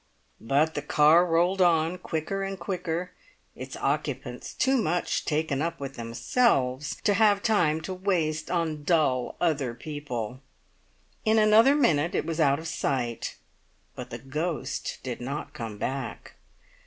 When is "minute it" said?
11.75-12.25